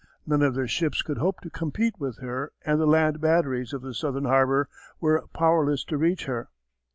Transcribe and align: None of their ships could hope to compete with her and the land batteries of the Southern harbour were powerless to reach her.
None 0.25 0.41
of 0.41 0.55
their 0.55 0.67
ships 0.67 1.03
could 1.03 1.19
hope 1.19 1.41
to 1.41 1.51
compete 1.51 1.99
with 1.99 2.17
her 2.21 2.53
and 2.65 2.81
the 2.81 2.87
land 2.87 3.21
batteries 3.21 3.71
of 3.71 3.83
the 3.83 3.93
Southern 3.93 4.25
harbour 4.25 4.67
were 4.99 5.27
powerless 5.31 5.83
to 5.83 5.95
reach 5.95 6.25
her. 6.25 6.49